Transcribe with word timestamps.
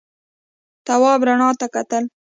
تواب 0.85 1.19
رڼا 1.27 1.49
ته 1.59 1.67
کتل. 1.73 2.03